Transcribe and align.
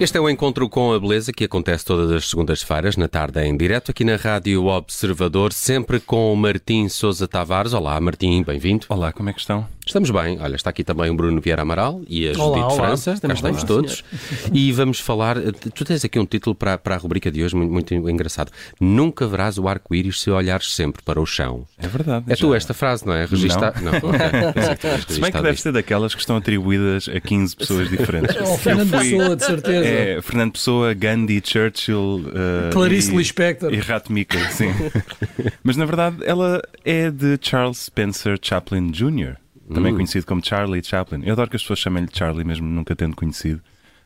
Este 0.00 0.16
é 0.16 0.20
o 0.20 0.30
encontro 0.30 0.68
com 0.68 0.92
a 0.92 1.00
beleza 1.00 1.32
que 1.32 1.42
acontece 1.42 1.84
todas 1.84 2.12
as 2.12 2.30
segundas-feiras, 2.30 2.96
na 2.96 3.08
tarde 3.08 3.40
em 3.44 3.56
direto, 3.56 3.90
aqui 3.90 4.04
na 4.04 4.14
Rádio 4.14 4.66
Observador, 4.66 5.52
sempre 5.52 5.98
com 5.98 6.32
o 6.32 6.36
Martim 6.36 6.88
Sousa 6.88 7.26
Tavares. 7.26 7.72
Olá, 7.72 8.00
Martim, 8.00 8.44
bem-vindo. 8.44 8.86
Olá, 8.88 9.12
como 9.12 9.28
é 9.28 9.32
que 9.32 9.40
estão? 9.40 9.66
Estamos 9.88 10.10
bem. 10.10 10.38
Olha, 10.38 10.54
está 10.54 10.68
aqui 10.68 10.84
também 10.84 11.10
o 11.10 11.14
Bruno 11.14 11.40
Vieira 11.40 11.62
Amaral 11.62 12.02
e 12.06 12.28
a 12.28 12.34
Judite 12.34 12.40
olá. 12.60 12.70
França. 12.70 13.12
Estamos 13.12 13.40
Cá 13.40 13.48
estamos 13.50 13.64
todos. 13.64 14.04
E 14.52 14.70
vamos 14.70 15.00
falar. 15.00 15.36
Tu 15.74 15.82
tens 15.84 16.04
aqui 16.04 16.18
um 16.18 16.26
título 16.26 16.54
para, 16.54 16.76
para 16.76 16.94
a 16.94 16.98
rubrica 16.98 17.30
de 17.30 17.42
hoje 17.42 17.56
muito, 17.56 17.70
muito 17.94 17.94
engraçado. 18.10 18.52
Nunca 18.78 19.26
verás 19.26 19.56
o 19.56 19.66
arco-íris 19.66 20.20
se 20.20 20.30
olhares 20.30 20.74
sempre 20.74 21.02
para 21.02 21.18
o 21.18 21.24
chão. 21.24 21.66
É 21.78 21.86
verdade. 21.88 22.26
É 22.28 22.36
tu 22.36 22.50
já- 22.50 22.56
esta 22.58 22.74
frase, 22.74 23.06
não 23.06 23.14
é? 23.14 23.24
Regista... 23.24 23.72
Não, 23.80 23.92
ok. 23.92 24.10
Pensei 24.52 24.74
que 24.74 24.80
tinhas 24.80 25.04
Se 25.08 25.20
bem 25.22 25.32
que 25.32 25.40
deve 25.42 25.60
ser 25.60 25.72
daquelas 25.72 26.14
que 26.14 26.20
estão 26.20 26.36
atribuídas 26.36 27.08
a 27.08 27.18
15 27.18 27.56
pessoas 27.56 27.88
diferentes. 27.88 28.36
É 28.38 28.42
o 28.42 28.58
Fernando 28.58 28.90
fui- 28.90 29.10
Pessoa, 29.10 29.36
de 29.36 29.44
certeza. 29.44 29.86
É, 29.86 30.20
Fernando 30.22 30.52
Pessoa, 30.52 30.92
Gandhi, 30.94 31.42
Churchill. 31.44 31.98
uh, 32.26 32.72
Clarice 32.72 33.10
e- 33.12 33.16
Lispector. 33.16 33.72
E 33.72 33.78
Ratmika, 33.78 34.38
sim. 34.50 34.68
Mas 35.64 35.76
na 35.78 35.86
verdade 35.86 36.16
ela 36.24 36.60
é 36.84 37.10
de 37.10 37.38
Charles 37.40 37.78
Spencer 37.78 38.38
Chaplin 38.42 38.90
Jr., 38.90 39.36
também 39.74 39.92
Hum. 39.92 39.96
conhecido 39.96 40.26
como 40.26 40.44
Charlie 40.44 40.82
Chaplin. 40.84 41.22
Eu 41.24 41.32
adoro 41.32 41.50
que 41.50 41.56
as 41.56 41.62
pessoas 41.62 41.78
chamem-lhe 41.78 42.08
Charlie, 42.12 42.44
mesmo 42.44 42.66
nunca 42.66 42.94
tendo 42.96 43.14
conhecido, 43.16 43.60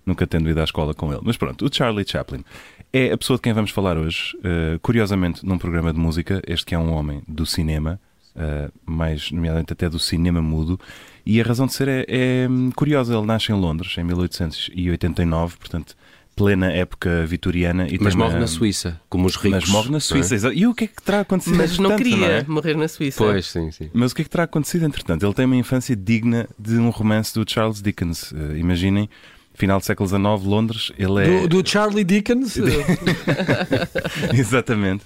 nunca 0.04 0.26
tendo 0.26 0.48
ido 0.50 0.60
à 0.60 0.64
escola 0.64 0.94
com 0.94 1.12
ele. 1.12 1.22
Mas 1.24 1.36
pronto, 1.36 1.64
o 1.64 1.74
Charlie 1.74 2.04
Chaplin 2.06 2.44
é 2.92 3.12
a 3.12 3.18
pessoa 3.18 3.36
de 3.36 3.42
quem 3.42 3.52
vamos 3.52 3.70
falar 3.70 3.96
hoje, 3.96 4.36
uh, 4.38 4.78
curiosamente 4.80 5.44
num 5.46 5.58
programa 5.58 5.92
de 5.92 5.98
música, 5.98 6.42
este 6.46 6.66
que 6.66 6.74
é 6.74 6.78
um 6.78 6.92
homem 6.92 7.22
do 7.26 7.46
cinema. 7.46 8.00
uh, 8.34 8.72
mais 8.86 9.30
nomeadamente 9.30 9.72
até 9.74 9.88
do 9.88 9.98
cinema 9.98 10.40
mudo, 10.40 10.80
e 11.24 11.40
a 11.40 11.44
razão 11.44 11.66
de 11.66 11.74
ser 11.74 11.88
é, 11.88 12.04
é, 12.08 12.48
hum, 12.48 12.70
curiosa. 12.74 13.14
Ele 13.14 13.26
nasce 13.26 13.52
em 13.52 13.54
Londres 13.54 13.96
em 13.98 14.04
1889, 14.04 15.56
portanto, 15.58 15.94
plena 16.34 16.72
época 16.72 17.24
vitoriana. 17.26 17.86
E 17.88 17.98
Mas 18.00 18.14
morre 18.14 18.34
uma- 18.34 18.40
na 18.40 18.46
Suíça, 18.46 19.00
como 19.08 19.26
os 19.26 19.36
ricos. 19.36 19.62
mas 19.64 19.68
morre 19.70 19.86
na 19.86 19.90
não 19.92 19.96
é? 19.98 20.00
Suíça. 20.00 20.34
exato. 20.34 20.54
E 20.54 20.66
o 20.66 20.74
que 20.74 20.84
é 20.84 20.86
que 20.86 21.02
terá 21.02 21.20
acontecido 21.20 21.56
Mas 21.56 21.78
não 21.78 21.96
queria 21.96 22.26
é? 22.26 22.44
morrer 22.48 22.76
na 22.76 22.88
Suíça. 22.88 23.18
Pois, 23.18 23.46
sim, 23.46 23.70
sim. 23.70 23.90
Mas 23.92 24.12
o 24.12 24.14
que 24.14 24.22
é 24.22 24.24
que 24.24 24.30
terá 24.30 24.44
acontecido 24.44 24.84
entretanto? 24.84 25.24
Ele 25.26 25.34
tem 25.34 25.44
uma 25.44 25.56
infância 25.56 25.94
digna 25.94 26.48
de 26.58 26.74
um 26.78 26.90
romance 26.90 27.34
do 27.34 27.44
Charles 27.48 27.82
Dickens. 27.82 28.32
Eh, 28.32 28.58
imaginem, 28.58 29.08
final 29.54 29.78
do 29.78 29.84
século 29.84 30.08
XIX, 30.08 30.22
Londres, 30.44 30.92
ele 30.98 31.22
é. 31.22 31.40
Do, 31.46 31.62
do 31.62 31.68
Charlie 31.68 32.04
Dickens. 32.04 32.56
Exatamente. 34.32 35.04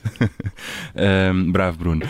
Ahm, 0.97 1.51
bravo, 1.51 1.79
Bruno. 1.79 2.07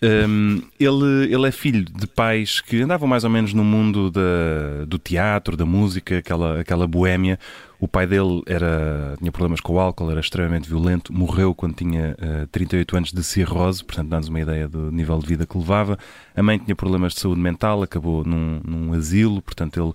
Ahm, 0.00 0.62
ele, 0.78 1.32
ele 1.32 1.48
é 1.48 1.50
filho 1.50 1.84
de 1.84 2.06
pais 2.06 2.60
que 2.60 2.80
andavam 2.82 3.08
mais 3.08 3.24
ou 3.24 3.30
menos 3.30 3.52
no 3.52 3.64
mundo 3.64 4.10
da, 4.10 4.84
do 4.86 4.96
teatro, 4.96 5.56
da 5.56 5.66
música, 5.66 6.18
aquela, 6.18 6.60
aquela 6.60 6.86
boémia. 6.86 7.38
O 7.80 7.86
pai 7.86 8.06
dele 8.06 8.42
era, 8.46 9.14
tinha 9.18 9.30
problemas 9.30 9.60
com 9.60 9.74
o 9.74 9.78
álcool, 9.78 10.10
era 10.10 10.20
extremamente 10.20 10.68
violento, 10.68 11.12
morreu 11.12 11.54
quando 11.54 11.74
tinha 11.74 12.16
ah, 12.20 12.46
38 12.50 12.96
anos 12.96 13.12
de 13.12 13.22
cirrose, 13.22 13.84
portanto, 13.84 14.08
dá-nos 14.08 14.28
uma 14.28 14.40
ideia 14.40 14.68
do 14.68 14.90
nível 14.90 15.18
de 15.18 15.26
vida 15.26 15.46
que 15.46 15.56
levava. 15.56 15.98
A 16.34 16.42
mãe 16.42 16.58
tinha 16.58 16.74
problemas 16.74 17.14
de 17.14 17.20
saúde 17.20 17.40
mental, 17.40 17.82
acabou 17.82 18.24
num, 18.24 18.60
num 18.64 18.92
asilo, 18.92 19.40
portanto, 19.42 19.80
ele 19.80 19.92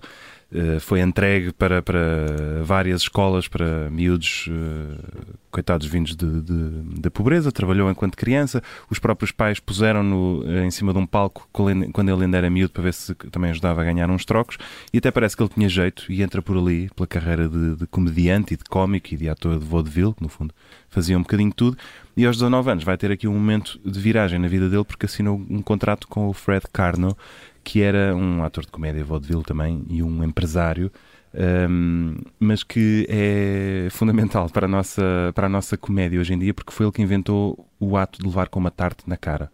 foi 0.80 1.00
entregue 1.00 1.52
para, 1.52 1.82
para 1.82 2.62
várias 2.62 3.02
escolas 3.02 3.48
para 3.48 3.90
miúdos 3.90 4.48
eh, 4.48 5.32
coitados 5.50 5.86
vindos 5.86 6.14
de, 6.14 6.40
de- 6.42 7.00
da 7.00 7.10
pobreza, 7.10 7.50
trabalhou 7.50 7.90
enquanto 7.90 8.16
criança, 8.16 8.62
os 8.90 8.98
próprios 8.98 9.32
pais 9.32 9.58
puseram-no 9.58 10.44
eh, 10.46 10.64
em 10.64 10.70
cima 10.70 10.92
de 10.92 10.98
um 10.98 11.06
palco 11.06 11.48
quando 11.52 12.08
ele 12.10 12.24
ainda 12.24 12.38
era 12.38 12.48
miúdo 12.50 12.72
para 12.72 12.82
ver 12.84 12.94
se 12.94 13.14
também 13.32 13.50
ajudava 13.50 13.80
a 13.80 13.84
ganhar 13.84 14.08
uns 14.10 14.24
trocos. 14.24 14.56
E 14.92 14.98
até 14.98 15.10
parece 15.10 15.36
que 15.36 15.42
ele 15.42 15.50
tinha 15.52 15.68
jeito 15.68 16.04
e 16.10 16.22
entra 16.22 16.40
por 16.40 16.56
ali 16.56 16.88
pela 16.94 17.06
carreira 17.06 17.48
de, 17.48 17.76
de 17.76 17.86
comediante 17.88 18.54
e 18.54 18.56
de 18.56 18.64
cómico 18.64 19.12
e 19.12 19.16
de 19.16 19.28
ator 19.28 19.58
de 19.58 19.64
vaudeville, 19.64 20.14
que 20.14 20.22
no 20.22 20.28
fundo 20.28 20.54
fazia 20.88 21.18
um 21.18 21.22
bocadinho 21.22 21.50
de 21.50 21.56
tudo. 21.56 21.76
E 22.16 22.24
aos 22.24 22.36
19 22.36 22.70
anos 22.70 22.84
vai 22.84 22.96
ter 22.96 23.10
aqui 23.10 23.26
um 23.26 23.32
momento 23.34 23.80
de 23.84 23.98
viragem 23.98 24.38
na 24.38 24.46
vida 24.46 24.68
dele 24.68 24.84
porque 24.84 25.06
assinou 25.06 25.44
um 25.50 25.60
contrato 25.60 26.06
com 26.06 26.28
o 26.28 26.32
Fred 26.32 26.64
Carno 26.72 27.16
que 27.64 27.80
era 27.82 28.14
um 28.14 28.44
ator 28.44 28.64
de 28.64 28.70
comédia 28.70 29.04
vaudeville 29.04 29.42
também 29.42 29.84
e 29.88 30.02
um 30.02 30.22
empresário, 30.22 30.92
hum, 31.68 32.16
mas 32.38 32.62
que 32.62 33.06
é 33.08 33.88
fundamental 33.90 34.48
para 34.50 34.66
a, 34.66 34.68
nossa, 34.68 35.32
para 35.34 35.46
a 35.46 35.50
nossa 35.50 35.76
comédia 35.76 36.20
hoje 36.20 36.34
em 36.34 36.38
dia, 36.38 36.52
porque 36.52 36.72
foi 36.72 36.86
ele 36.86 36.92
que 36.92 37.02
inventou 37.02 37.66
o 37.80 37.96
ato 37.96 38.20
de 38.20 38.26
levar 38.26 38.48
com 38.48 38.60
uma 38.60 38.70
tarte 38.70 39.08
na 39.08 39.16
cara. 39.16 39.50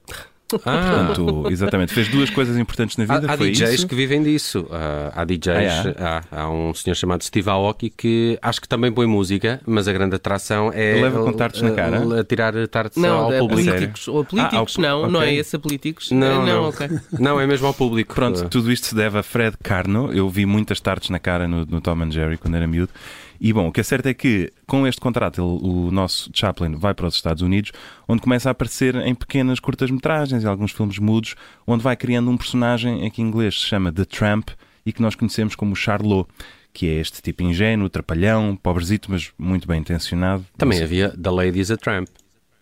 Ah, 0.65 1.05
Portanto, 1.15 1.47
exatamente, 1.51 1.93
fez 1.93 2.09
duas 2.09 2.31
coisas 2.31 2.57
importantes 2.57 2.97
na 2.97 3.05
vida. 3.05 3.31
Há, 3.31 3.35
há 3.35 3.37
foi 3.37 3.51
DJs 3.51 3.75
isso. 3.75 3.87
que 3.87 3.95
vivem 3.95 4.23
disso. 4.23 4.67
Ah, 4.71 5.13
há 5.15 5.25
DJs, 5.25 5.95
Ah, 5.99 6.23
há, 6.31 6.43
há 6.43 6.51
um 6.51 6.73
senhor 6.75 6.95
chamado 6.95 7.23
Steve 7.25 7.49
Aoki 7.51 7.91
que 7.91 8.39
acho 8.43 8.61
que 8.61 8.69
também 8.69 8.91
põe 8.93 9.07
música, 9.07 9.61
mas 9.67 9.87
a 9.89 9.93
grande 9.93 10.17
atração 10.17 10.73
é 10.73 10.93
Ele 10.93 11.03
leva 11.03 11.23
com 11.25 11.33
tartes 11.33 11.63
na 11.63 11.69
ah, 11.71 11.75
cara? 11.75 12.21
a 12.21 12.25
tirar 12.25 12.69
tartes 12.69 13.01
Não, 13.01 13.19
ao 13.27 13.33
é 13.33 13.39
público. 13.39 13.71
políticos. 13.71 14.09
Ou 14.09 14.25
políticos, 14.25 14.77
Ah, 14.79 14.91
ao- 14.91 15.03
não, 15.03 15.11
não 15.11 15.23
é 15.23 15.35
esse 15.35 15.57
a 15.57 15.59
políticos. 15.59 16.11
Não, 16.11 16.43
Eh, 16.47 16.53
não. 16.53 16.69
ok. 16.69 16.89
Não, 17.19 17.41
é 17.41 17.47
mesmo 17.47 17.67
ao 17.67 17.75
público. 17.75 18.15
Pronto, 18.15 18.49
tudo 18.49 18.71
isto 18.73 18.87
se 18.87 18.95
deve 18.95 19.19
a 19.19 19.23
Fred 19.23 19.57
Carno. 19.63 20.13
Eu 20.13 20.29
vi 20.29 20.47
muitas 20.47 20.81
tartes 20.81 21.11
na 21.11 21.19
cara 21.19 21.47
no, 21.47 21.65
no 21.67 21.81
Tom 21.81 22.03
and 22.03 22.11
Jerry 22.11 22.37
quando 22.39 22.55
era 22.57 22.67
miúdo. 22.67 22.91
E 23.41 23.53
bom, 23.55 23.69
o 23.69 23.73
que 23.73 23.81
é 23.81 23.83
certo 23.83 24.07
é 24.07 24.13
que 24.13 24.53
com 24.67 24.87
este 24.87 25.01
contrato 25.01 25.41
ele- 25.41 25.67
o 25.67 25.91
nosso 25.91 26.31
Chaplin 26.35 26.75
vai 26.75 26.93
para 26.93 27.07
os 27.07 27.15
Estados 27.15 27.43
Unidos, 27.43 27.73
onde 28.07 28.21
começa 28.21 28.51
a 28.51 28.53
aparecer 28.53 28.95
em 28.97 29.15
pequenas 29.15 29.59
curtas-metragens 29.59 30.43
e 30.43 30.47
alguns 30.47 30.73
filmes 30.73 30.99
mudos, 30.99 31.35
onde 31.67 31.83
vai 31.83 31.97
criando 31.97 32.31
um 32.31 32.37
personagem 32.37 33.05
em 33.07 33.11
que 33.11 33.23
em 33.23 33.25
inglês 33.27 33.59
se 33.59 33.67
chama 33.67 33.91
The 33.91 34.05
Tramp 34.05 34.51
e 34.85 34.93
que 34.93 35.01
nós 35.01 35.15
conhecemos 35.15 35.55
como 35.55 35.75
Charlot, 35.75 36.29
que 36.73 36.87
é 36.87 37.01
este 37.01 37.23
tipo 37.23 37.43
ingênuo, 37.43 37.89
trapalhão, 37.89 38.55
pobrezito, 38.63 39.11
mas 39.11 39.31
muito 39.39 39.67
bem 39.67 39.81
intencionado. 39.81 40.45
Também 40.59 40.83
havia 40.83 41.09
The 41.11 41.31
Lady 41.31 41.61
is 41.61 41.71
a 41.71 41.77
Tramp. 41.79 42.09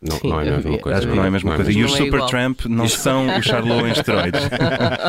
Não, 0.01 0.17
Sim, 0.17 0.29
não 0.29 0.41
é 0.41 0.49
a 0.49 0.53
mesma 0.53 0.79
coisa. 0.79 0.99
Acho 0.99 1.09
que 1.09 1.15
não 1.15 1.25
é 1.25 1.27
a 1.27 1.31
mesma 1.31 1.57
coisa. 1.57 1.73
E 1.73 1.85
os 1.85 1.93
é 1.93 1.97
Super 1.97 2.07
igual. 2.07 2.29
Tramp 2.29 2.67
não 2.67 2.89
são 2.89 3.27
o 3.37 3.43
Charlot 3.43 3.85
em 3.85 3.91
esteroides. 3.91 4.43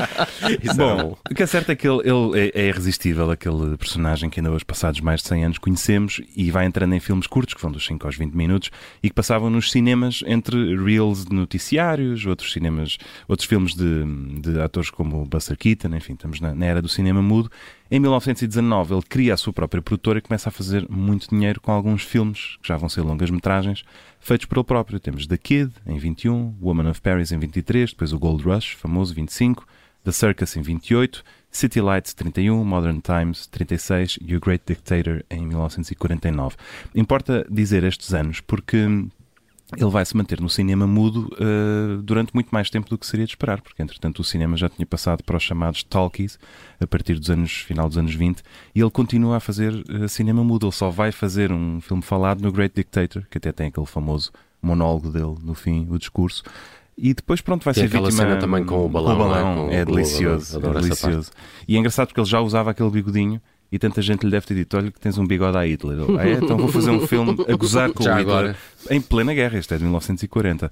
Bom, 0.75 1.15
o 1.29 1.35
que 1.35 1.43
é 1.43 1.45
certo 1.45 1.71
é 1.71 1.75
que 1.75 1.87
ele, 1.87 1.99
ele 1.99 2.51
é, 2.55 2.61
é 2.63 2.67
irresistível, 2.69 3.29
aquele 3.29 3.77
personagem 3.77 4.31
que 4.31 4.39
ainda 4.39 4.51
hoje, 4.51 4.65
passados 4.65 4.99
mais 4.99 5.21
de 5.21 5.27
100 5.27 5.45
anos, 5.45 5.57
conhecemos 5.59 6.21
e 6.35 6.49
vai 6.49 6.65
entrando 6.65 6.95
em 6.95 6.99
filmes 6.99 7.27
curtos, 7.27 7.53
que 7.53 7.61
vão 7.61 7.71
dos 7.71 7.85
5 7.85 8.03
aos 8.07 8.17
20 8.17 8.33
minutos, 8.33 8.71
e 9.03 9.09
que 9.09 9.13
passavam 9.13 9.51
nos 9.51 9.71
cinemas 9.71 10.23
entre 10.25 10.75
reels 10.75 11.23
de 11.23 11.35
noticiários, 11.35 12.25
outros 12.25 12.51
cinemas, 12.51 12.97
outros 13.27 13.47
filmes 13.47 13.75
de, 13.75 14.05
de 14.41 14.59
atores 14.59 14.89
como 14.89 15.23
Buster 15.25 15.55
Keaton, 15.55 15.95
enfim, 15.95 16.13
estamos 16.13 16.41
na, 16.41 16.55
na 16.55 16.65
era 16.65 16.81
do 16.81 16.89
cinema 16.89 17.21
mudo. 17.21 17.51
Em 17.91 17.99
1919 17.99 18.93
ele 18.93 19.01
cria 19.01 19.33
a 19.33 19.37
sua 19.37 19.51
própria 19.51 19.81
produtora 19.81 20.19
e 20.19 20.21
começa 20.21 20.49
a 20.49 20.51
fazer 20.51 20.87
muito 20.87 21.27
dinheiro 21.27 21.59
com 21.59 21.71
alguns 21.71 22.03
filmes, 22.03 22.57
que 22.61 22.67
já 22.67 22.77
vão 22.77 22.87
ser 22.87 23.01
longas-metragens, 23.01 23.83
feitos 24.19 24.45
por 24.45 24.59
ele 24.59 24.63
próprio. 24.63 24.99
Temos 24.99 25.25
The 25.25 25.37
Kid, 25.37 25.71
em 25.87 25.97
21, 25.97 26.55
Woman 26.61 26.91
of 26.91 27.01
Paris, 27.01 27.31
em 27.31 27.39
23, 27.39 27.89
depois 27.89 28.13
o 28.13 28.19
Gold 28.19 28.43
Rush, 28.43 28.73
famoso, 28.73 29.15
25, 29.15 29.65
The 30.03 30.11
Circus, 30.11 30.55
em 30.55 30.61
28, 30.61 31.23
City 31.49 31.81
Lights, 31.81 32.13
31, 32.13 32.63
Modern 32.63 32.99
Times, 32.99 33.47
36 33.47 34.19
e 34.21 34.35
O 34.35 34.39
Great 34.39 34.63
Dictator, 34.67 35.23
em 35.27 35.47
1949. 35.47 36.57
Importa 36.93 37.43
dizer 37.49 37.83
estes 37.83 38.13
anos 38.13 38.39
porque 38.39 38.87
ele 39.77 39.89
vai 39.89 40.03
se 40.03 40.17
manter 40.17 40.41
no 40.41 40.49
cinema 40.49 40.87
mudo 40.87 41.29
eh, 41.39 42.01
durante 42.01 42.33
muito 42.33 42.49
mais 42.49 42.69
tempo 42.69 42.89
do 42.89 42.97
que 42.97 43.05
seria 43.05 43.25
de 43.25 43.33
esperar, 43.33 43.61
porque 43.61 43.81
entretanto 43.83 44.19
o 44.19 44.23
cinema 44.23 44.57
já 44.57 44.67
tinha 44.67 44.85
passado 44.85 45.23
para 45.23 45.37
os 45.37 45.43
chamados 45.43 45.83
talkies 45.83 46.39
a 46.79 46.87
partir 46.87 47.19
dos 47.19 47.29
anos 47.29 47.51
final 47.51 47.87
dos 47.87 47.97
anos 47.97 48.15
20 48.15 48.41
e 48.73 48.81
ele 48.81 48.89
continua 48.89 49.37
a 49.37 49.39
fazer 49.39 49.73
eh, 49.89 50.07
cinema 50.07 50.43
mudo. 50.43 50.65
Ele 50.65 50.73
só 50.73 50.89
vai 50.89 51.11
fazer 51.11 51.51
um 51.51 51.79
filme 51.81 52.01
falado 52.01 52.41
no 52.41 52.51
Great 52.51 52.73
Dictator, 52.75 53.23
que 53.29 53.37
até 53.37 53.51
tem 53.51 53.67
aquele 53.67 53.85
famoso 53.85 54.31
monólogo 54.61 55.11
dele 55.11 55.35
no 55.43 55.53
fim, 55.53 55.87
o 55.89 55.99
discurso. 55.99 56.43
E 56.97 57.13
depois, 57.13 57.39
pronto, 57.39 57.63
vai 57.63 57.73
Tem 57.73 57.83
ser 57.83 57.87
aquela 57.87 58.09
vítima... 58.09 58.27
cena 58.27 58.39
também 58.39 58.65
com 58.65 58.85
o 58.85 58.89
balão, 58.89 59.17
não 59.17 59.69
é? 59.69 59.75
É 59.75 59.85
com 59.85 59.91
o 59.91 59.95
delicioso, 59.95 60.59
balão. 60.59 60.79
É 60.79 60.81
delicioso. 60.81 61.31
E 61.67 61.75
é 61.75 61.79
engraçado 61.79 62.07
porque 62.07 62.19
ele 62.19 62.27
já 62.27 62.41
usava 62.41 62.71
aquele 62.71 62.89
bigodinho 62.89 63.41
e 63.71 63.77
tanta 63.77 64.01
gente 64.01 64.23
lhe 64.23 64.31
deve 64.31 64.45
ter 64.45 64.55
dito: 64.55 64.75
Olha, 64.75 64.91
que 64.91 64.99
tens 64.99 65.17
um 65.17 65.25
bigode 65.25 65.57
a 65.57 65.65
Hitler. 65.65 65.97
Ah, 66.19 66.27
é? 66.27 66.33
Então 66.33 66.57
vou 66.57 66.67
fazer 66.67 66.89
um 66.89 67.05
filme 67.05 67.37
a 67.47 67.55
gozar 67.55 67.91
com 67.93 68.03
Já 68.03 68.15
o 68.15 68.19
Hitler 68.19 68.35
agora. 68.35 68.55
Em 68.89 69.01
plena 69.01 69.33
guerra. 69.33 69.57
Este 69.57 69.73
é 69.73 69.77
de 69.77 69.83
1940. 69.83 70.71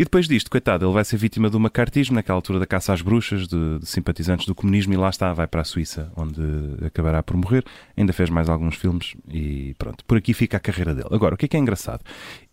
E 0.00 0.04
depois 0.04 0.28
disto, 0.28 0.48
coitado, 0.48 0.86
ele 0.86 0.92
vai 0.94 1.04
ser 1.04 1.16
vítima 1.16 1.50
do 1.50 1.58
macartismo, 1.58 2.14
naquela 2.14 2.36
altura 2.38 2.60
da 2.60 2.66
caça 2.66 2.92
às 2.92 3.02
bruxas, 3.02 3.48
de, 3.48 3.80
de 3.80 3.84
simpatizantes 3.86 4.46
do 4.46 4.54
comunismo, 4.54 4.94
e 4.94 4.96
lá 4.96 5.08
está, 5.10 5.32
vai 5.32 5.48
para 5.48 5.62
a 5.62 5.64
Suíça, 5.64 6.12
onde 6.16 6.40
acabará 6.86 7.20
por 7.20 7.36
morrer. 7.36 7.64
Ainda 7.96 8.12
fez 8.12 8.30
mais 8.30 8.48
alguns 8.48 8.76
filmes 8.76 9.16
e 9.28 9.74
pronto. 9.76 10.04
Por 10.04 10.16
aqui 10.16 10.32
fica 10.32 10.56
a 10.56 10.60
carreira 10.60 10.94
dele. 10.94 11.08
Agora, 11.10 11.34
o 11.34 11.36
que 11.38 11.46
é 11.46 11.48
que 11.48 11.56
é 11.56 11.60
engraçado? 11.60 12.00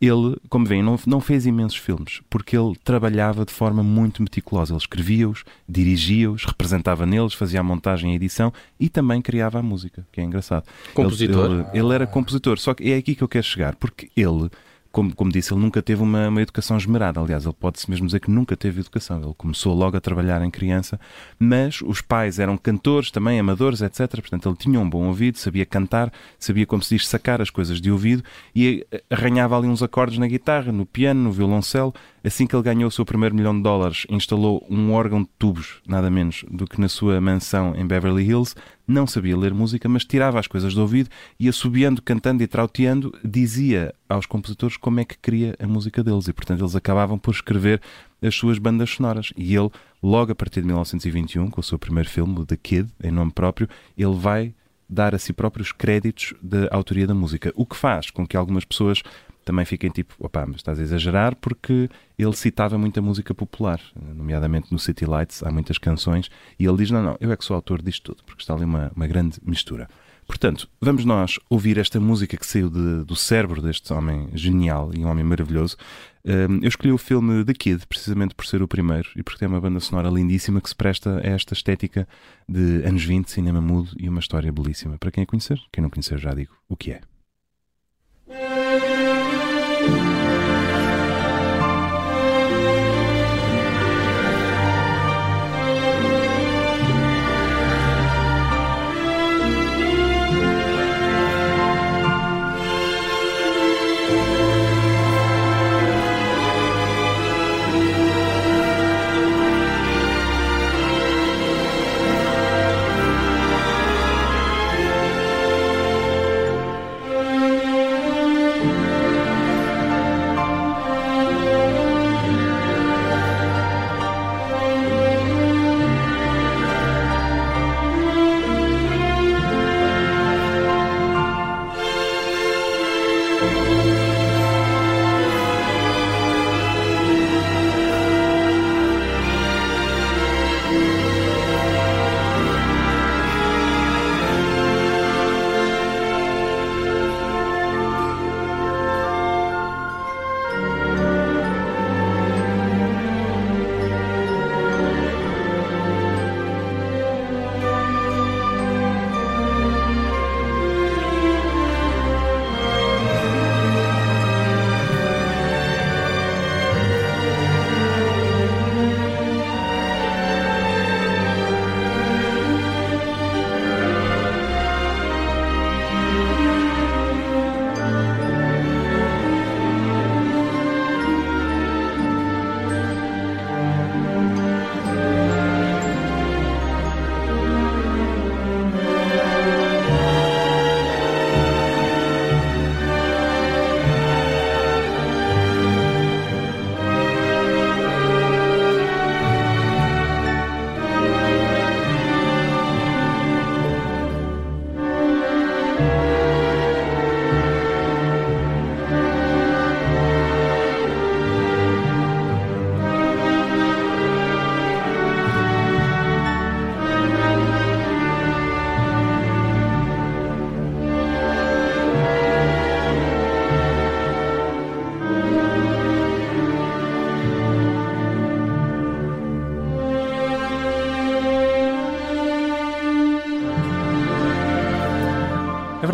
Ele, 0.02 0.38
como 0.50 0.66
veem, 0.66 0.82
não, 0.82 1.00
não 1.06 1.22
fez 1.22 1.46
imensos 1.46 1.78
filmes, 1.78 2.20
porque 2.32 2.58
ele 2.58 2.74
trabalhava 2.84 3.46
de 3.46 3.54
forma 3.54 3.84
muito 3.84 4.24
meticulosa. 4.24 4.74
Ele 4.74 4.80
escrevia-os, 4.80 5.44
dirigia-os, 5.70 6.46
representava 6.46 7.06
neles, 7.06 7.36
fazia 7.36 7.60
a 7.60 7.64
montagem 7.64 8.10
e 8.10 8.14
a 8.14 8.16
edição 8.16 8.52
e 8.80 8.90
também 8.90 9.22
criava 9.22 9.60
a 9.60 9.62
música, 9.62 10.04
que 10.12 10.20
é 10.20 10.24
engraçado. 10.24 10.64
Compositor? 10.96 11.46
Ele, 11.52 11.54
ele- 11.74 11.80
ele 11.86 11.94
era 11.94 12.08
compositor, 12.08 12.58
só 12.58 12.74
que 12.74 12.92
é 12.92 12.98
aqui 12.98 13.14
que 13.14 13.24
eu 13.24 13.28
quero 13.28 13.46
chegar, 13.46 13.76
porque 13.76 14.10
ele 14.18 14.50
como, 14.96 15.14
como 15.14 15.30
disse, 15.30 15.54
ele 15.54 15.60
nunca 15.60 15.82
teve 15.82 16.02
uma, 16.02 16.30
uma 16.30 16.42
educação 16.42 16.78
esmerada. 16.78 17.20
Aliás, 17.20 17.44
ele 17.44 17.54
pode-se 17.54 17.90
mesmo 17.90 18.06
dizer 18.06 18.22
que 18.22 18.32
nunca 18.32 18.56
teve 18.56 18.80
educação. 18.80 19.22
Ele 19.22 19.34
começou 19.38 19.76
logo 19.76 19.98
a 19.98 20.00
trabalhar 20.00 20.42
em 20.42 20.50
criança, 20.50 20.98
mas 21.38 21.82
os 21.82 22.00
pais 22.00 22.40
eram 22.40 22.56
cantores 22.56 23.12
também, 23.12 23.38
amadores, 23.38 23.82
etc. 23.82 24.10
Portanto, 24.22 24.48
ele 24.48 24.56
tinha 24.56 24.80
um 24.80 24.90
bom 24.90 25.08
ouvido, 25.08 25.38
sabia 25.38 25.66
cantar, 25.66 26.14
sabia, 26.40 26.66
como 26.66 26.82
se 26.82 26.96
diz, 26.96 27.06
sacar 27.10 27.42
as 27.42 27.50
coisas 27.50 27.82
de 27.82 27.92
ouvido 27.92 28.24
e 28.56 28.88
arranhava 29.10 29.58
ali 29.58 29.68
uns 29.68 29.84
acordes 29.84 30.18
na 30.18 30.28
guitarra, 30.28 30.72
no 30.72 30.86
piano, 30.86 31.24
no 31.24 31.32
violoncelo. 31.34 31.94
Assim 32.26 32.48
que 32.48 32.56
ele 32.56 32.64
ganhou 32.64 32.88
o 32.88 32.92
seu 32.92 33.06
primeiro 33.06 33.36
milhão 33.36 33.56
de 33.56 33.62
dólares, 33.62 34.08
instalou 34.10 34.66
um 34.68 34.92
órgão 34.92 35.22
de 35.22 35.30
tubos, 35.38 35.76
nada 35.88 36.10
menos 36.10 36.44
do 36.50 36.66
que 36.66 36.82
na 36.82 36.90
sua 36.90 37.22
mansão 37.22 37.76
em 37.76 37.86
Beverly 37.86 38.24
Hills. 38.28 38.56
Não 38.88 39.06
sabia 39.06 39.38
ler 39.38 39.54
música, 39.54 39.88
mas 39.88 40.04
tirava 40.04 40.40
as 40.40 40.48
coisas 40.48 40.74
do 40.74 40.82
ouvido 40.82 41.08
e, 41.40 41.48
assobiando, 41.48 42.02
cantando 42.02 42.42
e 42.42 42.48
trauteando, 42.48 43.14
dizia 43.24 43.94
aos 44.10 44.26
compositores 44.26 44.76
como 44.76 45.00
é 45.00 45.06
que 45.06 45.16
queria 45.20 45.56
a 45.60 45.68
música 45.68 46.04
deles. 46.04 46.28
E, 46.28 46.34
portanto, 46.34 46.62
eles 46.62 46.76
acabavam 46.76 47.20
por 47.20 47.32
escrever 47.32 47.80
as 48.20 48.34
suas 48.34 48.58
bandas 48.58 48.90
sonoras. 48.90 49.32
E 49.38 49.56
ele, 49.56 49.70
logo 50.02 50.32
a 50.32 50.36
partir 50.36 50.62
de 50.62 50.66
1921, 50.66 51.52
com 51.52 51.62
o 51.62 51.64
seu 51.64 51.78
primeiro 51.78 52.10
filme, 52.10 52.44
The 52.44 52.58
Kid, 52.58 52.90
em 53.04 53.12
nome 53.12 53.34
próprio, 53.34 53.70
ele 53.96 54.16
vai 54.16 54.52
dar 54.90 55.16
a 55.16 55.20
si 55.20 55.34
próprio 55.34 55.64
os 55.64 55.72
créditos 55.72 56.34
da 56.42 56.68
autoria 56.72 57.08
da 57.08 57.14
música. 57.14 57.52
O 57.56 57.66
que 57.66 57.76
faz 57.76 58.10
com 58.10 58.26
que 58.26 58.38
algumas 58.38 58.66
pessoas 58.66 59.02
também 59.46 59.64
fiquem 59.64 59.92
tipo, 59.92 60.16
opá, 60.20 60.44
mas 60.46 60.58
estás 60.58 60.80
a 60.80 60.82
exagerar 60.82 61.36
porque 61.36 61.88
ele 62.18 62.36
citava 62.36 62.78
muita 62.78 63.02
música 63.02 63.34
popular, 63.34 63.80
nomeadamente 63.96 64.72
no 64.72 64.80
City 64.80 65.06
Lights, 65.06 65.44
há 65.44 65.52
muitas 65.52 65.78
canções, 65.78 66.32
e 66.60 66.66
ele 66.66 66.78
diz, 66.78 66.90
não, 66.90 67.04
não, 67.04 67.18
eu 67.20 67.32
é 67.32 67.38
que 67.38 67.46
sou 67.46 67.56
autor 67.56 67.82
disto 67.82 68.12
tudo, 68.12 68.24
porque 68.26 68.42
está 68.42 68.56
ali 68.56 68.66
uma, 68.66 68.92
uma 68.96 69.06
grande 69.06 69.38
mistura. 69.44 69.88
Portanto, 70.28 70.68
vamos 70.82 71.06
nós 71.06 71.40
ouvir 71.50 71.78
esta 71.78 72.00
música 72.00 72.36
que 72.36 72.46
saiu 72.46 72.70
de, 72.70 73.04
do 73.04 73.16
cérebro 73.16 73.62
deste 73.62 73.94
homem 73.94 74.30
genial 74.34 74.92
e 74.94 75.06
um 75.06 75.08
homem 75.08 75.24
maravilhoso. 75.24 75.78
Um, 76.26 76.60
eu 76.64 76.68
escolhi 76.68 76.92
o 76.92 76.98
filme 76.98 77.46
The 77.46 77.54
Kid, 77.54 77.86
precisamente 77.88 78.34
por 78.34 78.48
ser 78.48 78.64
o 78.64 78.68
primeiro 78.68 79.08
e 79.16 79.22
porque 79.22 79.38
tem 79.38 79.48
uma 79.48 79.62
banda 79.62 79.80
sonora 79.80 80.10
lindíssima 80.10 80.60
que 80.60 80.70
se 80.70 80.76
presta 80.76 81.20
a 81.20 81.28
esta 81.28 81.54
estética 81.54 82.08
de 82.50 82.84
anos 82.84 83.04
20, 83.04 83.30
cinema 83.30 83.62
mudo 83.62 83.92
e 84.00 84.10
uma 84.10 84.20
história 84.20 84.52
belíssima. 84.52 84.98
Para 84.98 85.12
quem 85.12 85.24
a 85.24 85.28
conhecer, 85.28 85.62
quem 85.72 85.84
não 85.84 85.90
conhecer, 85.90 86.18
já 86.18 86.34
digo 86.34 86.56
o 86.68 86.76
que 86.76 86.92
é. 86.94 87.02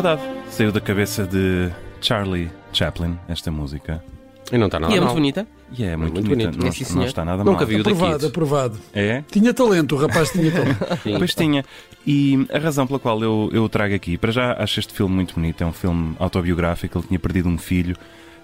Verdade. 0.02 0.22
Saiu 0.50 0.72
da 0.72 0.82
cabeça 0.82 1.26
de 1.26 1.70
Charlie 2.02 2.50
Chaplin, 2.74 3.18
esta 3.28 3.52
música. 3.52 4.04
E 4.52 4.58
não 4.58 4.66
está 4.66 4.80
nada 4.80 4.94
E 4.94 4.98
é 4.98 5.00
mal. 5.00 5.06
muito 5.10 5.16
bonita. 5.20 5.48
E 5.78 5.84
é 5.84 5.96
muito, 5.96 6.14
muito 6.16 6.28
bonita. 6.30 6.52
Não, 6.58 6.68
É, 6.68 6.72
sim, 6.72 6.84
não 6.84 6.90
senhor. 6.92 7.06
está 7.06 7.24
nada 7.24 7.44
Nunca 7.44 7.60
mal. 7.60 7.68
vi 7.68 7.76
o 7.76 7.84
da 7.84 7.92
Aprovado, 7.92 8.28
aprovado. 8.28 8.80
É? 8.94 9.24
Tinha 9.32 9.54
talento, 9.54 9.96
o 9.96 9.98
rapaz 9.98 10.30
tinha 10.32 10.52
talento. 10.52 10.86
Sim. 11.04 11.16
Pois 11.18 11.34
tinha. 11.34 11.64
E 12.06 12.46
a 12.52 12.58
razão 12.60 12.86
pela 12.86 13.00
qual 13.00 13.22
eu, 13.24 13.50
eu 13.54 13.64
o 13.64 13.70
trago 13.70 13.96
aqui, 13.96 14.18
para 14.18 14.32
já 14.32 14.54
acho 14.62 14.80
este 14.80 14.94
filme 14.94 15.16
muito 15.16 15.36
bonito. 15.36 15.64
É 15.64 15.66
um 15.66 15.72
filme 15.72 16.16
autobiográfico. 16.20 16.98
Ele 16.98 17.08
tinha 17.08 17.20
perdido 17.20 17.48
um 17.48 17.58
filho 17.58 17.96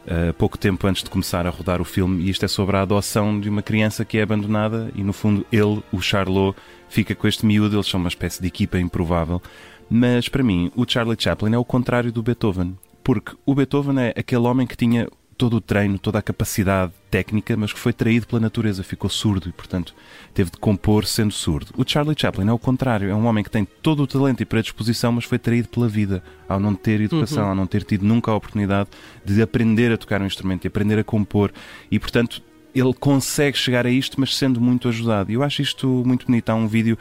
uh, 0.06 0.34
pouco 0.36 0.58
tempo 0.58 0.88
antes 0.88 1.04
de 1.04 1.10
começar 1.10 1.46
a 1.46 1.50
rodar 1.50 1.82
o 1.82 1.86
filme. 1.86 2.24
E 2.24 2.30
isto 2.30 2.46
é 2.46 2.48
sobre 2.48 2.78
a 2.78 2.84
adoção 2.84 3.38
de 3.38 3.50
uma 3.50 3.62
criança 3.62 4.06
que 4.06 4.18
é 4.18 4.22
abandonada. 4.22 4.90
E 4.96 5.04
no 5.04 5.12
fundo, 5.12 5.46
ele, 5.52 5.84
o 5.92 6.00
Charlot, 6.00 6.56
fica 6.88 7.14
com 7.14 7.28
este 7.28 7.46
miúdo. 7.46 7.76
Eles 7.76 7.88
são 7.88 8.00
uma 8.00 8.08
espécie 8.10 8.40
de 8.42 8.48
equipa 8.48 8.80
improvável. 8.80 9.42
Mas 9.90 10.28
para 10.28 10.44
mim, 10.44 10.72
o 10.76 10.86
Charlie 10.88 11.18
Chaplin 11.18 11.54
é 11.54 11.58
o 11.58 11.66
contrário 11.66 12.12
do 12.12 12.22
Beethoven. 12.22 12.78
Porque 13.04 13.34
o 13.46 13.56
Beethoven 13.56 14.00
é 14.00 14.14
aquele 14.18 14.42
homem 14.42 14.68
que 14.68 14.76
tinha 14.76 15.08
todo 15.38 15.58
o 15.58 15.62
treino, 15.62 16.00
toda 16.00 16.18
a 16.18 16.22
capacidade 16.22 16.92
técnica, 17.12 17.56
mas 17.56 17.72
que 17.72 17.78
foi 17.80 17.94
traído 17.94 18.26
pela 18.26 18.40
natureza, 18.42 18.84
ficou 18.84 19.08
surdo 19.08 19.48
e, 19.48 19.52
portanto, 19.52 19.94
teve 20.34 20.50
de 20.50 20.58
compor 20.58 21.06
sendo 21.06 21.32
surdo. 21.32 21.72
O 21.78 21.84
Charlie 21.88 22.16
Chaplin 22.18 22.48
é 22.48 22.52
o 22.52 22.58
contrário, 22.58 23.08
é 23.10 23.14
um 23.14 23.28
homem 23.28 23.44
que 23.44 23.52
tem 23.52 23.64
todo 23.64 24.02
o 24.02 24.08
talento 24.08 24.42
e 24.42 24.46
predisposição, 24.46 25.12
mas 25.12 25.26
foi 25.26 25.38
traído 25.38 25.70
pela 25.70 25.88
vida, 25.88 26.24
ao 26.50 26.60
não 26.60 26.74
ter 26.74 27.02
educação, 27.02 27.44
Uhum. 27.44 27.50
ao 27.50 27.56
não 27.56 27.68
ter 27.68 27.84
tido 27.84 28.04
nunca 28.04 28.32
a 28.32 28.36
oportunidade 28.36 28.90
de 29.24 29.40
aprender 29.40 29.92
a 29.92 29.98
tocar 29.98 30.20
um 30.22 30.26
instrumento 30.26 30.66
e 30.66 30.68
aprender 30.68 30.98
a 30.98 31.04
compor. 31.04 31.54
E, 31.92 32.00
portanto, 32.00 32.42
ele 32.74 32.94
consegue 32.96 33.56
chegar 33.58 33.86
a 33.86 33.92
isto, 33.92 34.20
mas 34.20 34.36
sendo 34.36 34.60
muito 34.60 34.88
ajudado. 34.90 35.32
E 35.32 35.36
eu 35.36 35.44
acho 35.44 35.62
isto 35.62 35.88
muito 36.04 36.26
bonito. 36.26 36.50
Há 36.50 36.56
um 36.56 36.68
vídeo 36.68 36.98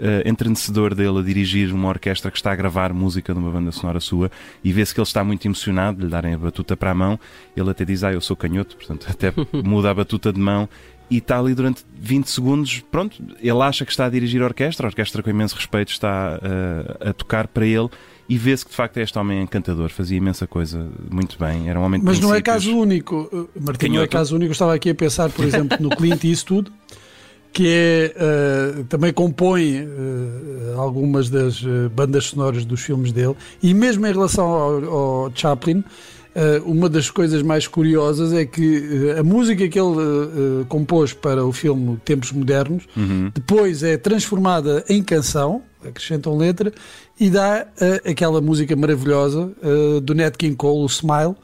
eh, 0.00 0.22
entrenecedor 0.26 0.94
dele 0.94 1.18
a 1.18 1.22
dirigir 1.22 1.72
uma 1.72 1.88
orquestra 1.88 2.30
que 2.30 2.36
está 2.36 2.52
a 2.52 2.56
gravar 2.56 2.92
música 2.92 3.32
de 3.32 3.38
uma 3.38 3.50
banda 3.50 3.72
sonora 3.72 4.00
sua 4.00 4.30
e 4.62 4.72
vê-se 4.72 4.94
que 4.94 5.00
ele 5.00 5.06
está 5.06 5.24
muito 5.24 5.46
emocionado 5.46 5.98
de 5.98 6.04
lhe 6.04 6.10
darem 6.10 6.34
a 6.34 6.38
batuta 6.38 6.76
para 6.76 6.90
a 6.90 6.94
mão. 6.94 7.18
Ele 7.56 7.70
até 7.70 7.84
diz: 7.84 8.04
Ah, 8.04 8.12
eu 8.12 8.20
sou 8.20 8.36
canhoto, 8.36 8.76
portanto, 8.76 9.06
até 9.10 9.32
muda 9.64 9.90
a 9.90 9.94
batuta 9.94 10.32
de 10.32 10.40
mão. 10.40 10.68
E 11.10 11.18
está 11.18 11.38
ali 11.38 11.54
durante 11.54 11.86
20 11.98 12.26
segundos, 12.26 12.80
pronto, 12.90 13.16
ele 13.40 13.62
acha 13.62 13.82
que 13.82 13.90
está 13.90 14.04
a 14.04 14.10
dirigir 14.10 14.42
a 14.42 14.44
orquestra, 14.44 14.86
a 14.86 14.90
orquestra 14.90 15.22
com 15.22 15.30
imenso 15.30 15.56
respeito 15.56 15.90
está 15.90 16.38
eh, 16.42 17.08
a 17.08 17.12
tocar 17.14 17.48
para 17.48 17.64
ele 17.64 17.88
e 18.28 18.36
vê-se 18.36 18.62
que 18.62 18.70
de 18.70 18.76
facto 18.76 18.98
este 18.98 19.18
homem 19.18 19.38
é 19.38 19.42
encantador, 19.42 19.88
fazia 19.88 20.18
imensa 20.18 20.46
coisa 20.46 20.86
muito 21.10 21.38
bem, 21.38 21.70
era 21.70 21.80
um 21.80 21.82
homem 21.82 21.98
de 21.98 22.04
Mas 22.04 22.20
não 22.20 22.34
é 22.34 22.42
princípios. 22.42 22.66
caso 22.66 22.78
único, 22.78 23.16
uh, 23.32 23.48
Martim, 23.58 23.88
não 23.88 24.02
é 24.02 24.06
caso 24.06 24.36
único. 24.36 24.50
Eu 24.50 24.52
estava 24.52 24.74
aqui 24.74 24.90
a 24.90 24.94
pensar, 24.94 25.30
por 25.30 25.46
exemplo, 25.46 25.78
no 25.80 25.88
Clint 25.88 26.22
Eastwood, 26.24 26.70
que 27.52 27.66
é, 27.68 28.14
uh, 28.80 28.84
também 28.84 29.12
compõe 29.12 29.82
uh, 29.82 30.78
algumas 30.80 31.28
das 31.30 31.60
uh, 31.62 31.90
bandas 31.94 32.26
sonoras 32.26 32.64
dos 32.64 32.80
filmes 32.80 33.10
dele, 33.12 33.34
e 33.62 33.74
mesmo 33.74 34.06
em 34.06 34.12
relação 34.12 34.46
ao, 34.46 34.84
ao 35.24 35.32
Chaplin, 35.34 35.78
uh, 35.78 35.84
uma 36.64 36.88
das 36.88 37.10
coisas 37.10 37.42
mais 37.42 37.66
curiosas 37.66 38.32
é 38.32 38.44
que 38.44 38.78
uh, 39.16 39.20
a 39.20 39.22
música 39.24 39.66
que 39.66 39.78
ele 39.80 40.64
compôs 40.68 41.12
para 41.12 41.44
o 41.44 41.52
filme 41.52 41.96
Tempos 42.04 42.30
Modernos 42.32 42.84
Uhum. 42.96 43.30
depois 43.34 43.82
é 43.82 43.96
transformada 43.96 44.84
em 44.88 45.02
canção, 45.02 45.62
acrescentam 45.84 46.36
letra, 46.36 46.72
e 47.18 47.28
dá 47.30 47.66
uh, 47.80 48.10
aquela 48.10 48.40
música 48.40 48.76
maravilhosa 48.76 49.50
uh, 49.62 50.00
do 50.00 50.14
Nat 50.14 50.36
King 50.36 50.54
Cole, 50.54 50.84
o 50.84 50.86
Smile, 50.86 51.34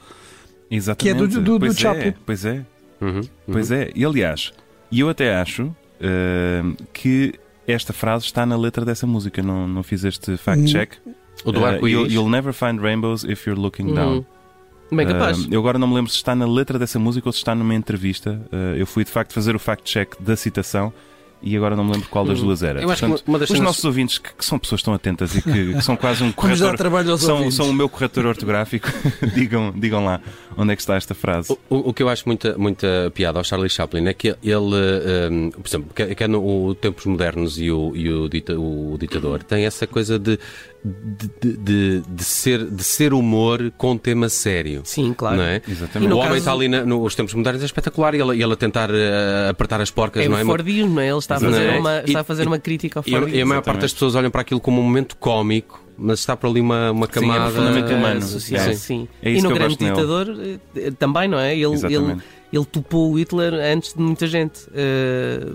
Exatamente. 0.70 0.98
que 1.02 1.08
é 1.08 1.14
do- 1.14 1.26
do- 1.28 1.40
do 1.54 1.58
pois 1.60 1.76
Chaplin. 1.78 2.08
É, 2.08 2.14
pois 2.24 2.44
é, 2.44 2.64
Uhum, 3.00 3.20
pois 3.50 3.70
é. 3.70 3.90
E 3.94 4.04
aliás, 4.04 4.52
e 4.90 5.00
eu 5.00 5.08
até 5.08 5.34
acho 5.34 5.74
uh, 6.00 6.76
que 6.92 7.34
esta 7.66 7.92
frase 7.92 8.24
está 8.26 8.44
na 8.44 8.56
letra 8.56 8.84
dessa 8.84 9.06
música, 9.06 9.42
não, 9.42 9.66
não 9.66 9.82
fiz 9.82 10.04
este 10.04 10.36
fact-check. 10.36 10.96
O 11.44 11.52
do 11.52 11.60
Uh, 11.60 11.64
arco-íris. 11.64 11.92
you'll, 11.92 12.12
you'll 12.12 12.30
never 12.30 12.52
find 12.52 12.80
rainbows 12.80 13.24
if 13.24 13.46
you're 13.46 13.60
looking 13.60 13.94
down. 13.94 14.18
Hum. 14.90 14.96
Bem 14.96 15.06
capaz. 15.06 15.44
Uh, 15.44 15.48
eu 15.50 15.60
agora 15.60 15.78
não 15.78 15.88
me 15.88 15.94
lembro 15.94 16.10
se 16.10 16.16
está 16.16 16.34
na 16.34 16.46
letra 16.46 16.78
dessa 16.78 16.98
música 16.98 17.28
ou 17.28 17.32
se 17.32 17.38
está 17.38 17.54
numa 17.54 17.74
entrevista. 17.74 18.40
Uh, 18.52 18.76
eu 18.76 18.86
fui 18.86 19.04
de 19.04 19.10
facto 19.10 19.32
fazer 19.32 19.56
o 19.56 19.58
fact-check 19.58 20.14
da 20.20 20.36
citação 20.36 20.92
e 21.44 21.56
agora 21.56 21.76
não 21.76 21.84
me 21.84 21.92
lembro 21.92 22.08
qual 22.08 22.24
das 22.24 22.40
Hum. 22.40 22.44
duas 22.46 22.62
era. 22.62 22.80
Eu 22.80 22.90
acho 22.90 23.00
que 23.02 23.06
Portanto, 23.08 23.28
uma 23.28 23.38
das 23.38 23.50
os 23.50 23.52
cenas- 23.56 23.66
nossos 23.68 23.84
ouvintes, 23.84 24.18
que, 24.18 24.32
que 24.34 24.44
são 24.44 24.58
pessoas 24.58 24.82
tão 24.82 24.94
atentas 24.94 25.34
e 25.36 25.42
que, 25.42 25.74
que 25.74 25.82
são 25.82 25.96
quase 25.96 26.24
um 26.24 26.30
corretor, 26.32 26.76
trabalho 26.76 27.10
aos 27.12 27.20
são, 27.22 27.50
são 27.50 27.68
o 27.70 27.72
meu 27.72 27.88
corretor 27.88 28.26
ortográfico, 28.26 28.88
digam, 29.34 29.72
digam 29.76 30.04
lá 30.04 30.20
onde 30.56 30.72
é 30.72 30.76
que 30.76 30.82
está 30.82 30.94
esta 30.96 31.14
frase. 31.14 31.52
O, 31.68 31.90
o 31.90 31.92
que 31.92 32.02
eu 32.02 32.08
acho 32.08 32.22
muita, 32.26 32.56
muita 32.56 33.10
piada 33.14 33.38
ao 33.38 33.44
Charlie 33.44 33.68
Chaplin 33.68 34.06
é 34.06 34.14
que 34.14 34.28
ele, 34.42 34.54
um, 35.30 35.50
por 35.50 35.68
exemplo, 35.68 35.90
que, 35.94 36.14
que 36.14 36.24
é 36.24 36.28
no 36.28 36.40
o 36.68 36.74
Tempos 36.74 37.04
Modernos 37.06 37.58
e 37.58 37.70
o, 37.70 37.92
e 37.94 38.08
o, 38.10 38.28
dita- 38.28 38.58
o 38.58 38.96
ditador 38.98 39.42
tem 39.42 39.64
essa 39.66 39.86
coisa 39.86 40.18
de, 40.18 40.38
de, 40.84 41.56
de- 41.56 42.00
de, 42.06 42.24
ser, 42.24 42.62
de 42.68 42.84
ser 42.84 43.14
humor 43.14 43.72
com 43.78 43.96
tema 43.96 44.28
sério. 44.28 44.82
Sim, 44.84 45.14
claro. 45.16 45.38
Não 45.38 45.44
é? 45.44 45.62
Exatamente. 45.66 46.10
E 46.10 46.12
o 46.12 46.16
homem 46.16 46.28
caso- 46.28 46.38
está 46.40 46.52
ali 46.52 46.68
na- 46.68 46.84
nos 46.84 47.14
tempos 47.14 47.32
modernos 47.32 47.62
é 47.62 47.64
espetacular 47.64 48.14
e 48.14 48.20
ele, 48.20 48.42
ele 48.42 48.52
a 48.52 48.56
tentar 48.56 48.90
eh, 48.92 49.48
apertar 49.48 49.80
as 49.80 49.90
porcas, 49.90 50.24
É 50.24 50.28
não 50.28 50.36
é? 50.36 50.42
o 50.42 50.46
Fordismo, 50.46 50.94
não 50.94 51.00
é? 51.02 51.08
Ele 51.08 51.18
está 51.18 51.36
a 51.36 51.40
Não 51.40 51.50
fazer, 51.50 51.64
é? 51.70 51.78
uma, 51.78 51.98
E- 52.00 52.04
está 52.04 52.20
a 52.20 52.24
fazer 52.24 52.46
uma 52.46 52.58
crítica 52.58 52.98
ao 53.00 53.04
E, 53.06 53.14
a- 53.14 53.18
Fordismo. 53.18 53.38
e 53.38 53.42
a 53.42 53.46
maior 53.46 53.60
parte 53.62 53.64
Exatamente. 53.78 53.82
das 53.82 53.92
pessoas 53.94 54.14
olham 54.14 54.30
para 54.30 54.42
aquilo 54.42 54.60
como 54.60 54.80
um 54.80 54.84
momento 54.84 55.16
cómico, 55.16 55.82
mas 55.96 56.18
está 56.20 56.36
por 56.36 56.48
ali 56.50 56.60
uma, 56.60 56.90
uma 56.90 57.06
Sim, 57.06 57.12
é 57.12 57.14
camada. 57.20 57.58
eh, 57.58 57.94
humano. 57.94 58.20
social, 58.22 58.64
Sim. 58.66 58.74
sim. 58.74 59.08
É 59.22 59.30
e 59.32 59.40
no 59.40 59.48
Grande 59.50 59.76
gosto 59.76 59.80
nele. 59.84 59.94
Ditador 59.94 60.36
eh, 60.76 60.90
também, 60.98 61.28
não 61.28 61.38
é? 61.38 61.54
Ele, 61.54 61.64
ele, 61.64 61.74
Exatamente. 61.74 62.22
ele 62.52 62.64
topou 62.66 63.12
o 63.12 63.18
Hitler 63.18 63.54
antes 63.54 63.94
de 63.94 64.02
muita 64.02 64.26
gente. 64.26 64.60
eh, 64.74 65.46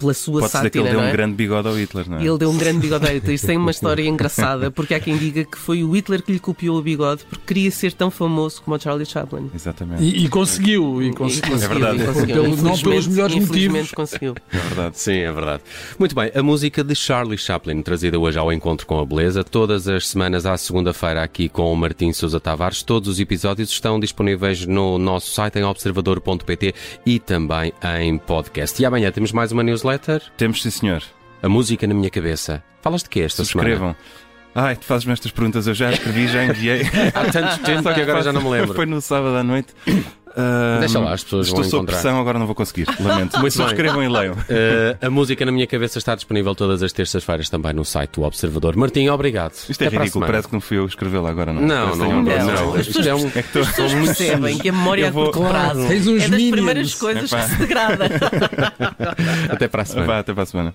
pela 0.00 0.14
sua 0.14 0.42
que 0.42 0.48
sátira, 0.48 0.82
ele 0.84 0.90
deu 0.90 0.98
não 0.98 1.06
um 1.06 1.08
é? 1.08 1.12
grande 1.12 1.34
bigode 1.34 1.68
ao 1.68 1.74
Hitler, 1.78 2.08
não 2.10 2.18
é? 2.18 2.22
E 2.22 2.26
ele 2.26 2.38
deu 2.38 2.50
um 2.50 2.56
grande 2.58 2.78
bigode 2.80 3.06
a 3.06 3.12
Hitler. 3.12 3.34
Isto 3.34 3.46
tem 3.46 3.56
uma 3.56 3.70
história 3.70 4.02
engraçada, 4.06 4.70
porque 4.70 4.94
há 4.94 5.00
quem 5.00 5.16
diga 5.16 5.44
que 5.44 5.56
foi 5.58 5.84
o 5.84 5.92
Hitler 5.94 6.22
que 6.22 6.32
lhe 6.32 6.38
copiou 6.38 6.78
o 6.78 6.82
bigode 6.82 7.24
porque 7.28 7.44
queria 7.46 7.70
ser 7.70 7.92
tão 7.92 8.10
famoso 8.10 8.62
como 8.62 8.76
o 8.76 8.80
Charlie 8.80 9.06
Chaplin. 9.06 9.50
Exatamente, 9.54 10.02
E, 10.02 10.24
e 10.24 10.28
conseguiu, 10.28 11.02
e 11.02 11.12
conseguiu. 11.14 11.54
É 11.54 11.68
verdade. 11.68 12.02
e 12.02 12.06
conseguiu. 12.06 12.34
Pelo- 12.42 12.56
não 12.56 12.78
pelos 12.78 13.06
melhores 13.06 13.36
infelizmente 13.36 13.72
motivos. 13.72 13.90
conseguiu. 13.92 14.34
é 14.52 14.58
verdade. 14.58 14.98
Sim, 14.98 15.18
é 15.18 15.32
verdade. 15.32 15.62
Muito 15.98 16.14
bem, 16.14 16.30
a 16.34 16.42
música 16.42 16.82
de 16.82 16.94
Charlie 16.94 17.38
Chaplin, 17.38 17.82
trazida 17.82 18.18
hoje 18.18 18.38
ao 18.38 18.52
Encontro 18.52 18.86
com 18.86 18.98
a 18.98 19.04
Beleza, 19.04 19.44
todas 19.44 19.86
as 19.88 20.08
semanas 20.08 20.46
à 20.46 20.56
segunda-feira 20.56 21.22
aqui 21.22 21.48
com 21.48 21.72
o 21.72 21.76
Martim 21.76 22.12
Sousa 22.12 22.40
Tavares. 22.40 22.82
Todos 22.82 23.08
os 23.08 23.20
episódios 23.20 23.70
estão 23.70 23.98
disponíveis 24.00 24.64
no 24.66 24.98
nosso 24.98 25.32
site 25.32 25.58
em 25.58 25.64
observador.pt 25.64 26.74
e 27.04 27.18
também 27.18 27.72
em 28.00 28.16
podcast. 28.18 28.80
E 28.80 28.86
amanhã 28.86 29.10
temos 29.10 29.32
mais 29.32 29.52
uma 29.52 29.62
newsletter, 29.62 29.89
Temos, 30.36 30.62
sim, 30.62 30.70
senhor. 30.70 31.02
A 31.42 31.48
Música 31.48 31.86
na 31.86 31.94
Minha 31.94 32.10
Cabeça. 32.10 32.62
Falas 32.82 33.02
de 33.02 33.08
quê 33.08 33.20
esta 33.20 33.44
semana? 33.44 33.70
Subscrevam. 33.70 33.96
Ai, 34.54 34.74
tu 34.74 34.84
fazes-me 34.84 35.12
estas 35.12 35.30
perguntas, 35.30 35.66
eu 35.66 35.74
já 35.74 35.92
escrevi, 35.92 36.26
já 36.26 36.44
enviei. 36.44 36.82
Há 37.14 37.30
tanto 37.30 37.62
tempo 37.62 37.94
que 37.94 38.00
agora 38.00 38.22
já 38.22 38.32
não 38.32 38.42
me 38.42 38.50
lembro. 38.50 38.74
Foi 38.74 38.86
no 38.86 39.00
sábado 39.00 39.36
à 39.36 39.44
noite. 39.44 39.74
Deixa 40.80 40.98
lá, 40.98 41.12
as 41.12 41.22
pessoas 41.24 41.46
Estou 41.46 41.62
vão 41.62 41.70
sob 41.70 41.76
encontrar. 41.82 42.00
pressão, 42.00 42.20
agora 42.20 42.38
não 42.38 42.46
vou 42.46 42.54
conseguir. 42.54 42.86
Lamento. 43.00 43.38
Muito 43.38 43.56
bem. 43.58 43.66
Subscrevam 43.66 44.02
e 44.02 44.08
leiam. 44.08 44.36
Eh, 44.48 44.96
a 45.00 45.10
música 45.10 45.44
na 45.44 45.52
minha 45.52 45.66
cabeça 45.66 45.98
está 45.98 46.14
disponível 46.14 46.54
todas 46.54 46.82
as 46.82 46.92
terças-feiras 46.92 47.48
também 47.48 47.72
no 47.72 47.84
site 47.84 48.12
do 48.14 48.22
Observador. 48.22 48.76
Martim, 48.76 49.08
obrigado. 49.08 49.52
Isto 49.68 49.82
é 49.84 49.86
Até 49.86 49.98
ridículo, 49.98 50.26
parece 50.26 50.48
que 50.48 50.54
não 50.54 50.60
fui 50.60 50.78
eu 50.78 50.84
que 50.84 50.90
escrevê-la 50.90 51.30
agora, 51.30 51.52
não. 51.52 51.62
Não, 51.62 51.90
que 51.92 51.98
não, 51.98 52.22
não, 52.22 52.22
não. 52.22 52.70
coisa. 52.72 52.80
As 52.80 52.86
Isto 52.88 53.08
é 53.08 53.14
um... 53.14 53.26
É 53.34 53.42
que 53.42 53.48
estou- 53.58 53.62
As 53.62 53.68
pessoas 53.70 53.92
percebem 53.92 54.58
que 54.58 54.68
a 54.68 54.72
memória 54.72 55.02
Eu 55.02 55.08
é 55.08 55.10
vou- 55.10 55.26
de 55.26 55.32
curto 55.32 55.48
prazo 55.50 55.86
Tens 55.88 56.06
uns 56.06 56.16
é 56.22 56.28
das 56.28 56.30
minions. 56.30 56.50
primeiras 56.52 56.94
coisas 56.94 57.32
Epá. 57.32 57.42
que 57.44 57.48
se 57.50 57.56
degrada. 57.56 58.04
Até 59.50 59.68
para 59.68 59.82
a 59.82 59.84
semana. 59.84 60.06
Vá, 60.06 60.18
até 60.18 60.32
para 60.32 60.42
a 60.42 60.46
semana. 60.46 60.74